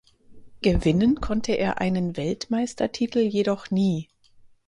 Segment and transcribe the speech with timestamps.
[0.63, 4.09] Gewinnen konnte er einen Weltmeistertitel jedoch nie.